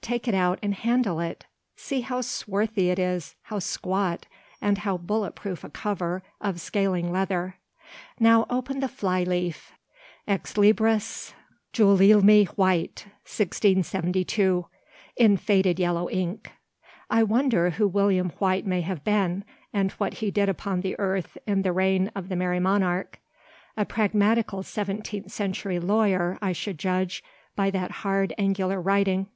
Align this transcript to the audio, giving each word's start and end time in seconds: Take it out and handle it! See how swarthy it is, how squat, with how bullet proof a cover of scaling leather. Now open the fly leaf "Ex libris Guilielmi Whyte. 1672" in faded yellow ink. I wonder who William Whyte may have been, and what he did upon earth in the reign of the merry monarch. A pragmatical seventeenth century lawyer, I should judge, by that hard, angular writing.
Take 0.00 0.28
it 0.28 0.34
out 0.34 0.60
and 0.62 0.74
handle 0.74 1.18
it! 1.18 1.44
See 1.74 2.02
how 2.02 2.20
swarthy 2.20 2.88
it 2.90 3.00
is, 3.00 3.34
how 3.46 3.58
squat, 3.58 4.26
with 4.60 4.78
how 4.78 4.96
bullet 4.96 5.34
proof 5.34 5.64
a 5.64 5.70
cover 5.70 6.22
of 6.40 6.60
scaling 6.60 7.10
leather. 7.10 7.56
Now 8.20 8.46
open 8.48 8.78
the 8.78 8.86
fly 8.86 9.24
leaf 9.24 9.72
"Ex 10.28 10.54
libris 10.56 11.34
Guilielmi 11.72 12.44
Whyte. 12.54 13.06
1672" 13.26 14.66
in 15.16 15.36
faded 15.36 15.80
yellow 15.80 16.08
ink. 16.08 16.52
I 17.10 17.24
wonder 17.24 17.70
who 17.70 17.88
William 17.88 18.30
Whyte 18.38 18.64
may 18.64 18.82
have 18.82 19.02
been, 19.02 19.42
and 19.72 19.90
what 19.94 20.14
he 20.22 20.30
did 20.30 20.48
upon 20.48 20.84
earth 21.00 21.36
in 21.44 21.62
the 21.62 21.72
reign 21.72 22.08
of 22.14 22.28
the 22.28 22.36
merry 22.36 22.60
monarch. 22.60 23.18
A 23.76 23.84
pragmatical 23.84 24.62
seventeenth 24.62 25.32
century 25.32 25.80
lawyer, 25.80 26.38
I 26.40 26.52
should 26.52 26.78
judge, 26.78 27.24
by 27.56 27.72
that 27.72 27.90
hard, 27.90 28.32
angular 28.38 28.80
writing. 28.80 29.26